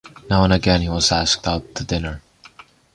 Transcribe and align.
Now 0.31 0.43
and 0.43 0.51
again 0.51 0.81
he 0.81 0.89
was 0.89 1.11
asked 1.11 1.47
out 1.47 1.75
to 1.75 1.83
dinner. 1.83 2.23